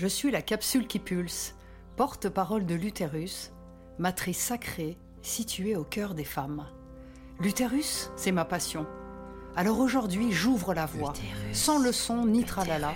[0.00, 1.54] Je suis la capsule qui pulse,
[1.96, 3.52] porte-parole de l'utérus,
[3.98, 6.64] matrice sacrée située au cœur des femmes.
[7.38, 8.86] L'utérus, c'est ma passion.
[9.56, 11.12] Alors aujourd'hui, j'ouvre la voie,
[11.52, 12.94] sans leçon ni tralala,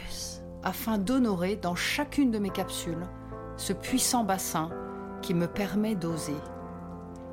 [0.62, 3.06] afin d'honorer dans chacune de mes capsules
[3.58, 4.70] ce puissant bassin
[5.20, 6.40] qui me permet d'oser.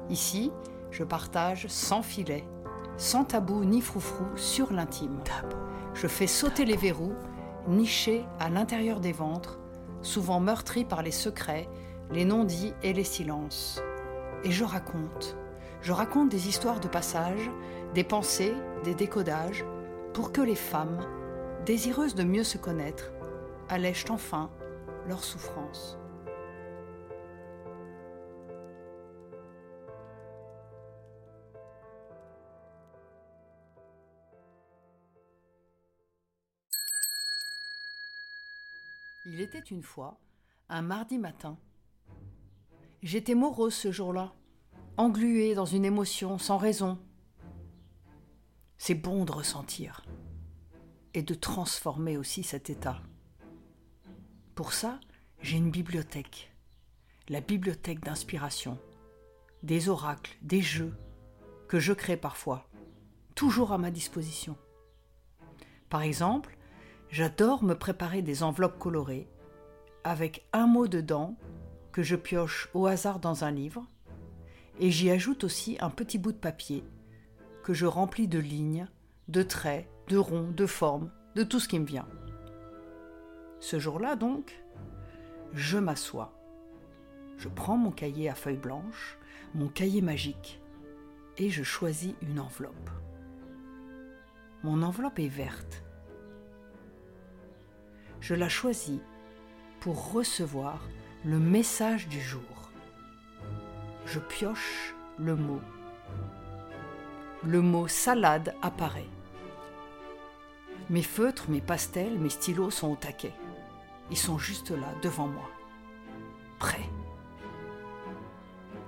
[0.10, 0.52] Ici,
[0.92, 2.44] je partage sans filet,
[2.98, 5.22] sans tabou ni froufrou sur l'intime.
[5.94, 7.14] Je fais sauter les verrous,
[7.70, 9.60] nichés à l'intérieur des ventres,
[10.02, 11.68] souvent meurtris par les secrets,
[12.12, 13.82] les non-dits et les silences.
[14.44, 15.38] Et je raconte.
[15.82, 17.50] Je raconte des histoires de passage,
[17.94, 19.66] des pensées, des décodages,
[20.14, 21.00] pour que les femmes,
[21.66, 23.12] désireuses de mieux se connaître,
[23.70, 24.50] allègent enfin
[25.08, 25.98] leur souffrance.
[39.42, 40.20] Était une fois,
[40.70, 41.58] un mardi matin.
[43.02, 44.36] J'étais morose ce jour-là,
[44.98, 47.00] engluée dans une émotion sans raison.
[48.78, 50.06] C'est bon de ressentir
[51.16, 53.02] et de transformer aussi cet état.
[54.54, 55.00] Pour ça,
[55.42, 56.56] j'ai une bibliothèque,
[57.28, 58.78] la bibliothèque d'inspiration,
[59.64, 60.96] des oracles, des jeux
[61.68, 62.70] que je crée parfois,
[63.34, 64.56] toujours à ma disposition.
[65.90, 66.60] Par exemple,
[67.12, 69.28] J'adore me préparer des enveloppes colorées
[70.06, 71.36] avec un mot dedans
[71.92, 73.86] que je pioche au hasard dans un livre
[74.80, 76.86] et j'y ajoute aussi un petit bout de papier
[77.64, 78.88] que je remplis de lignes,
[79.28, 82.08] de traits, de ronds, de formes, de tout ce qui me vient.
[83.60, 84.64] Ce jour-là donc,
[85.52, 86.34] je m'assois.
[87.38, 89.18] Je prends mon cahier à feuilles blanches,
[89.54, 90.62] mon cahier magique,
[91.38, 92.90] et je choisis une enveloppe.
[94.64, 95.84] Mon enveloppe est verte
[98.22, 99.00] je la choisis
[99.80, 100.80] pour recevoir
[101.26, 102.72] le message du jour.
[104.06, 105.62] Je pioche le mot.
[107.44, 109.10] Le mot salade apparaît.
[110.90, 113.34] Mes feutres, mes pastels, mes stylos sont au taquet.
[114.12, 115.50] Ils sont juste là, devant moi.
[116.60, 116.90] Prêts.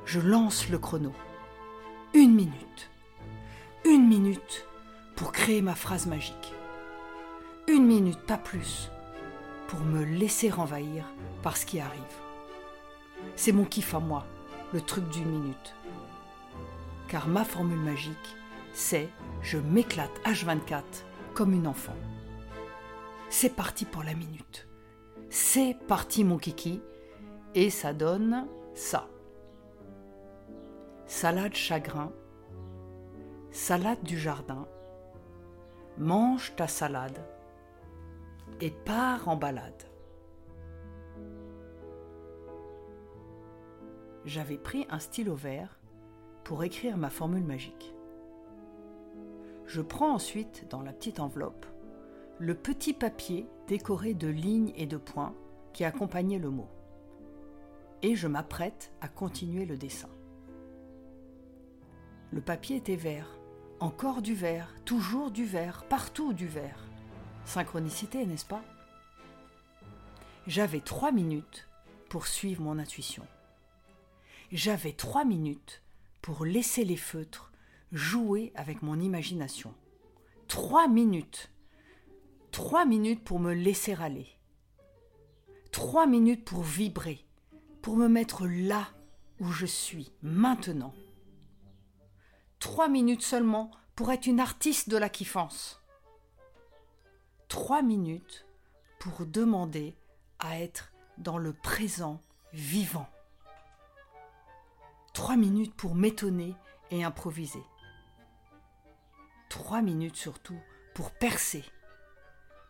[0.05, 1.11] Je lance le chrono.
[2.13, 2.91] Une minute.
[3.85, 4.67] Une minute
[5.15, 6.53] pour créer ma phrase magique.
[7.67, 8.91] Une minute, pas plus
[9.67, 11.05] pour me laisser envahir
[11.41, 12.01] par ce qui arrive.
[13.35, 14.25] C'est mon kiff à moi,
[14.73, 15.75] le truc d'une minute.
[17.07, 18.35] Car ma formule magique,
[18.73, 19.09] c'est
[19.41, 20.83] je m'éclate H24
[21.33, 21.95] comme une enfant.
[23.29, 24.67] C'est parti pour la minute.
[25.29, 26.81] C'est parti mon kiki.
[27.55, 29.07] Et ça donne ça.
[31.07, 32.11] Salade chagrin.
[33.51, 34.67] Salade du jardin.
[35.97, 37.19] Mange ta salade
[38.61, 39.83] et part en balade.
[44.25, 45.79] J'avais pris un stylo vert
[46.43, 47.93] pour écrire ma formule magique.
[49.65, 51.65] Je prends ensuite, dans la petite enveloppe,
[52.39, 55.35] le petit papier décoré de lignes et de points
[55.73, 56.69] qui accompagnait le mot.
[58.01, 60.09] Et je m'apprête à continuer le dessin.
[62.31, 63.39] Le papier était vert,
[63.79, 66.87] encore du vert, toujours du vert, partout du vert.
[67.45, 68.63] Synchronicité, n'est-ce pas?
[70.47, 71.67] J'avais trois minutes
[72.09, 73.25] pour suivre mon intuition.
[74.51, 75.81] J'avais trois minutes
[76.21, 77.51] pour laisser les feutres
[77.91, 79.73] jouer avec mon imagination.
[80.47, 81.51] Trois minutes.
[82.51, 84.27] Trois minutes pour me laisser aller.
[85.71, 87.25] Trois minutes pour vibrer,
[87.81, 88.87] pour me mettre là
[89.39, 90.93] où je suis, maintenant.
[92.59, 95.82] Trois minutes seulement pour être une artiste de la kiffance
[97.53, 98.47] trois minutes
[98.97, 99.95] pour demander
[100.39, 102.19] à être dans le présent
[102.51, 103.07] vivant.
[105.13, 106.55] Trois minutes pour m'étonner
[106.89, 107.61] et improviser.
[109.49, 110.57] Trois minutes surtout
[110.95, 111.63] pour percer,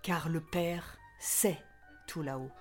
[0.01, 1.63] car le Père sait
[2.05, 2.51] tout là-haut.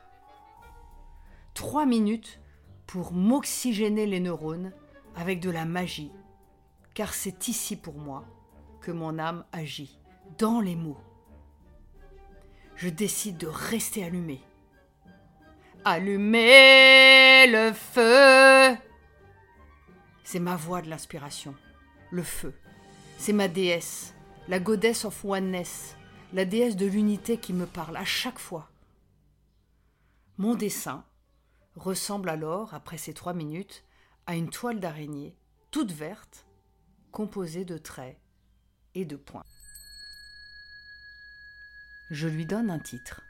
[1.55, 2.41] Trois minutes
[2.87, 4.73] pour m'oxygéner les neurones
[5.17, 6.13] avec de la magie,
[6.95, 8.25] car c'est ici pour moi
[8.81, 9.99] que mon âme agit,
[10.39, 11.01] dans les mots
[12.83, 14.41] je décide de rester allumé.
[15.85, 18.77] Allumer le feu
[20.25, 21.55] C'est ma voix de l'inspiration,
[22.11, 22.53] le feu.
[23.19, 24.15] C'est ma déesse,
[24.49, 25.95] la goddess of oneness,
[26.33, 28.69] la déesse de l'unité qui me parle à chaque fois.
[30.37, 31.05] Mon dessin
[31.77, 33.85] ressemble alors, après ces trois minutes,
[34.27, 35.37] à une toile d'araignée,
[35.71, 36.47] toute verte,
[37.13, 38.19] composée de traits
[38.97, 39.45] et de points
[42.13, 43.23] je lui donne un titre.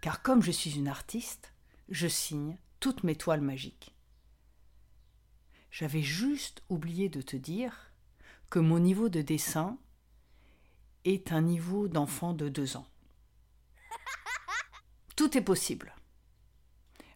[0.00, 1.54] car comme je suis une artiste,
[1.88, 3.94] je signe toutes mes toiles magiques.
[5.70, 7.92] J'avais juste oublié de te dire
[8.50, 9.78] que mon niveau de dessin
[11.04, 12.88] est un niveau d'enfant de deux ans.
[15.16, 15.94] Tout est possible.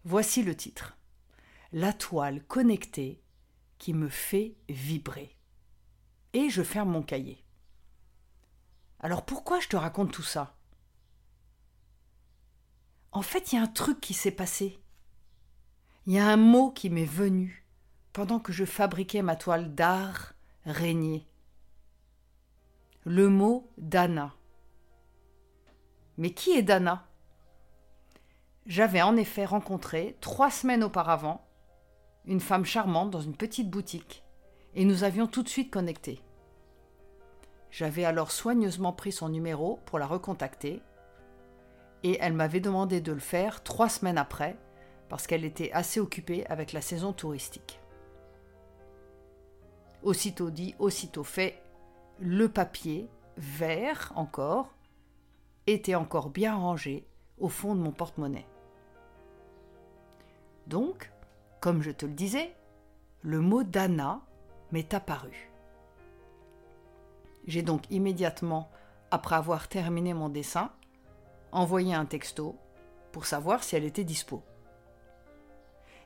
[0.04, 0.96] Voici le titre.
[1.72, 3.20] La toile connectée
[3.78, 5.36] qui me fait vibrer.
[6.32, 7.44] Et je ferme mon cahier.
[9.00, 10.56] Alors pourquoi je te raconte tout ça?
[13.12, 14.78] En fait, il y a un truc qui s'est passé.
[16.06, 17.64] Il y a un mot qui m'est venu
[18.12, 20.34] pendant que je fabriquais ma toile d'art
[20.64, 21.26] régné.
[23.04, 24.34] Le mot Dana.
[26.16, 27.06] Mais qui est Dana?
[28.66, 31.46] J'avais en effet rencontré, trois semaines auparavant,
[32.26, 34.24] une femme charmante dans une petite boutique,
[34.74, 36.20] et nous avions tout de suite connecté.
[37.70, 40.82] J'avais alors soigneusement pris son numéro pour la recontacter,
[42.02, 44.56] et elle m'avait demandé de le faire trois semaines après,
[45.08, 47.80] parce qu'elle était assez occupée avec la saison touristique.
[50.02, 51.62] Aussitôt dit, aussitôt fait,
[52.20, 54.74] le papier, vert encore,
[55.66, 57.06] était encore bien rangé
[57.38, 58.46] au fond de mon porte-monnaie.
[60.66, 61.12] Donc,
[61.60, 62.54] comme je te le disais,
[63.22, 64.20] le mot Dana
[64.70, 65.47] m'est apparu.
[67.48, 68.70] J'ai donc immédiatement,
[69.10, 70.70] après avoir terminé mon dessin,
[71.50, 72.56] envoyé un texto
[73.10, 74.44] pour savoir si elle était dispo.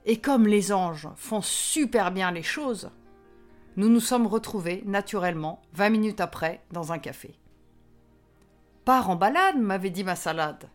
[0.07, 2.91] Et comme les anges font super bien les choses,
[3.77, 7.35] nous nous sommes retrouvés naturellement, vingt minutes après, dans un café.
[8.87, 10.71] Pars en balade, m'avait dit ma salade.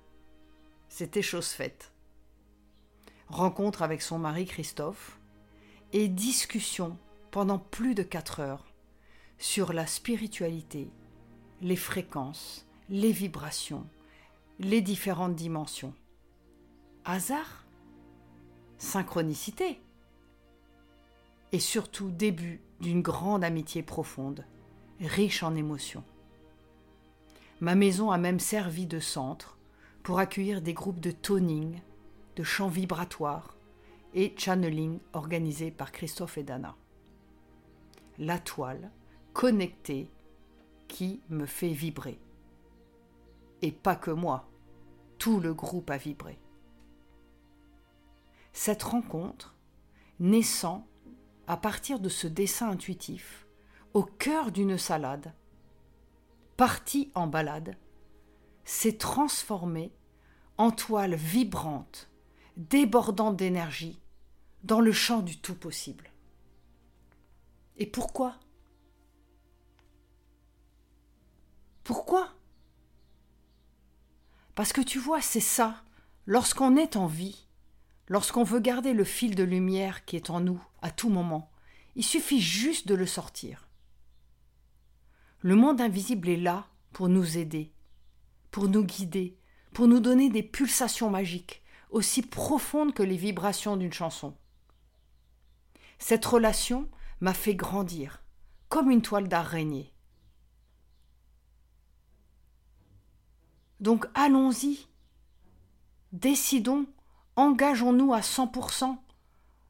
[0.89, 1.91] C'était chose faite
[3.29, 5.19] rencontre avec son mari Christophe,
[5.93, 6.97] et discussion
[7.31, 8.65] pendant plus de quatre heures
[9.37, 10.89] sur la spiritualité,
[11.61, 13.85] les fréquences, les vibrations,
[14.59, 15.93] les différentes dimensions.
[17.05, 17.65] Hasard
[18.79, 19.79] Synchronicité
[21.51, 24.45] Et surtout début d'une grande amitié profonde,
[24.99, 26.03] riche en émotions.
[27.59, 29.57] Ma maison a même servi de centre
[30.03, 31.81] pour accueillir des groupes de toning
[32.35, 33.55] de chants vibratoires
[34.13, 36.75] et channeling organisé par Christophe et Dana.
[38.19, 38.91] La toile
[39.37, 40.09] connectée
[40.87, 42.19] qui me fait vibrer.
[43.61, 44.49] Et pas que moi,
[45.19, 46.39] tout le groupe a vibré.
[48.51, 49.55] Cette rencontre,
[50.19, 50.87] naissant
[51.45, 53.45] à partir de ce dessin intuitif,
[53.93, 55.35] au cœur d'une salade,
[56.55, 57.77] partie en balade,
[58.65, 59.93] s'est transformée
[60.57, 62.09] en toile vibrante
[62.55, 64.01] débordant d'énergie,
[64.63, 66.09] dans le champ du tout possible.
[67.77, 68.39] Et pourquoi?
[71.87, 72.33] Pourquoi?
[74.55, 75.85] Parce que tu vois, c'est ça,
[76.25, 77.47] lorsqu'on est en vie,
[78.09, 81.49] lorsqu'on veut garder le fil de lumière qui est en nous à tout moment,
[81.95, 83.69] il suffit juste de le sortir.
[85.39, 87.71] Le monde invisible est là pour nous aider,
[88.51, 89.37] pour nous guider,
[89.71, 94.35] pour nous donner des pulsations magiques, aussi profonde que les vibrations d'une chanson.
[95.99, 96.89] Cette relation
[97.21, 98.25] m'a fait grandir,
[98.67, 99.93] comme une toile d'araignée.
[103.79, 104.87] Donc allons-y,
[106.11, 106.85] décidons,
[107.35, 108.97] engageons-nous à 100%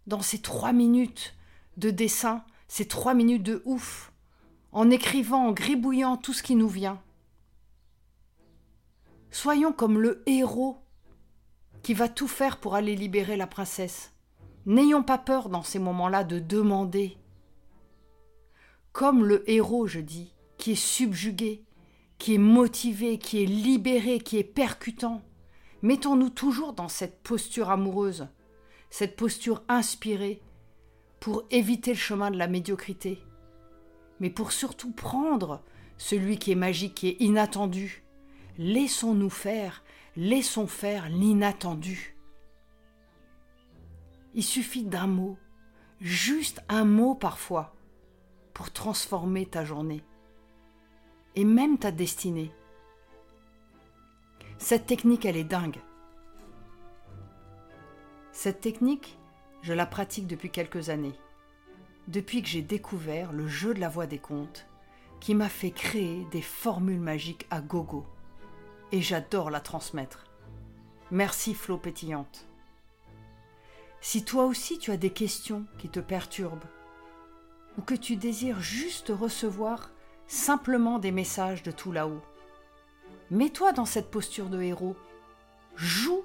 [0.08, 1.36] dans ces trois minutes
[1.76, 4.14] de dessin, ces trois minutes de ouf,
[4.72, 7.02] en écrivant, en gribouillant tout ce qui nous vient.
[9.32, 10.78] Soyons comme le héros
[11.84, 14.14] qui va tout faire pour aller libérer la princesse.
[14.66, 17.18] N'ayons pas peur dans ces moments-là de demander.
[18.92, 21.64] Comme le héros, je dis, qui est subjugué,
[22.18, 25.22] qui est motivé, qui est libéré, qui est percutant.
[25.82, 28.28] Mettons-nous toujours dans cette posture amoureuse,
[28.90, 30.42] cette posture inspirée,
[31.20, 33.24] pour éviter le chemin de la médiocrité,
[34.20, 35.64] mais pour surtout prendre
[35.98, 38.04] celui qui est magique, qui est inattendu.
[38.58, 39.84] Laissons-nous faire,
[40.20, 42.18] Laissons faire l'inattendu.
[44.34, 45.38] Il suffit d'un mot,
[46.02, 47.76] juste un mot parfois,
[48.56, 50.04] pour transformer ta journée
[51.38, 52.52] et même ta destinée.
[54.58, 55.80] Cette technique, elle est dingue.
[58.32, 59.20] Cette technique,
[59.62, 61.14] je la pratique depuis quelques années,
[62.08, 64.66] depuis que j'ai découvert le jeu de la voix des contes,
[65.20, 68.04] qui m'a fait créer des formules magiques à gogo
[68.92, 70.26] et j'adore la transmettre.
[71.12, 72.48] Merci Flo Pétillante.
[74.02, 76.66] Si toi aussi tu as des questions qui te perturbent,
[77.78, 79.92] ou que tu désires juste recevoir
[80.28, 82.22] simplement des messages de tout là-haut,
[83.32, 84.96] mets-toi dans cette posture de héros.
[85.76, 86.24] Joue.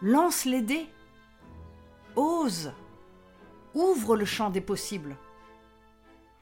[0.00, 0.86] Lance les dés.
[2.16, 2.72] Ose.
[3.74, 5.16] Ouvre le champ des possibles.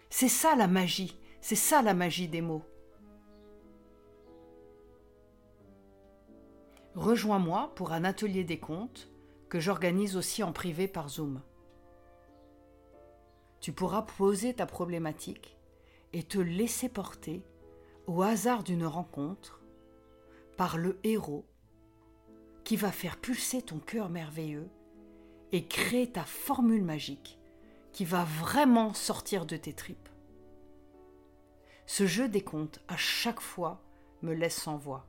[0.09, 2.65] C'est ça la magie, c'est ça la magie des mots.
[6.97, 9.09] Rejoins-moi pour un atelier des contes
[9.49, 11.41] que j'organise aussi en privé par Zoom.
[13.61, 15.60] Tu pourras poser ta problématique
[16.13, 17.43] et te laisser porter
[18.07, 19.61] au hasard d'une rencontre
[20.57, 21.47] par le héros
[22.65, 24.69] qui va faire pulser ton cœur merveilleux
[25.53, 27.39] et créer ta formule magique
[27.93, 30.09] qui va vraiment sortir de tes tripes.
[31.87, 33.83] Ce jeu des contes, à chaque fois,
[34.23, 35.07] me laisse sans voix.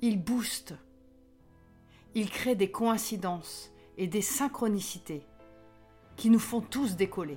[0.00, 0.74] Il booste.
[2.14, 5.26] Il crée des coïncidences et des synchronicités
[6.16, 7.36] qui nous font tous décoller.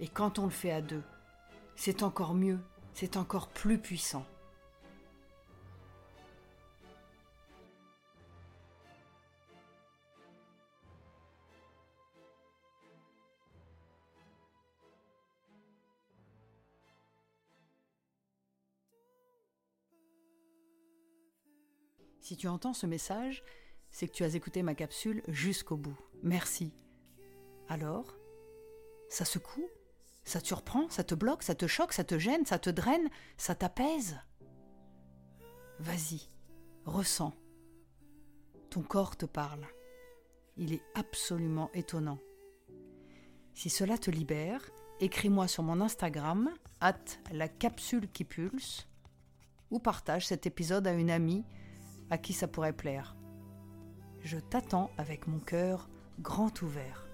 [0.00, 1.02] Et quand on le fait à deux,
[1.76, 2.58] c'est encore mieux,
[2.94, 4.24] c'est encore plus puissant.
[22.22, 23.42] Si tu entends ce message,
[23.90, 25.98] c'est que tu as écouté ma capsule jusqu'au bout.
[26.22, 26.72] Merci.
[27.68, 28.16] Alors
[29.08, 29.68] Ça secoue?
[30.24, 33.08] Ça te surprend Ça te bloque Ça te choque Ça te gêne Ça te draine
[33.36, 34.18] Ça t'apaise
[35.78, 36.28] Vas-y,
[36.84, 37.32] ressens.
[38.68, 39.66] Ton corps te parle.
[40.58, 42.18] Il est absolument étonnant.
[43.54, 46.50] Si cela te libère, écris-moi sur mon Instagram,
[46.80, 47.00] at
[47.32, 48.86] la capsule qui pulse,
[49.70, 51.44] ou partage cet épisode à une amie
[52.10, 53.16] à qui ça pourrait plaire.
[54.22, 57.09] Je t'attends avec mon cœur grand ouvert.